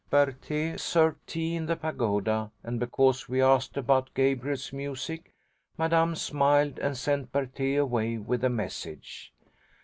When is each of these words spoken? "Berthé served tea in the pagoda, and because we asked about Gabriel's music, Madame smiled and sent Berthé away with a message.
"Berthé 0.11 0.79
served 0.79 1.19
tea 1.27 1.53
in 1.55 1.67
the 1.67 1.75
pagoda, 1.75 2.49
and 2.63 2.79
because 2.79 3.29
we 3.29 3.39
asked 3.39 3.77
about 3.77 4.09
Gabriel's 4.15 4.73
music, 4.73 5.31
Madame 5.77 6.15
smiled 6.15 6.79
and 6.79 6.97
sent 6.97 7.31
Berthé 7.31 7.79
away 7.79 8.17
with 8.17 8.43
a 8.43 8.49
message. 8.49 9.31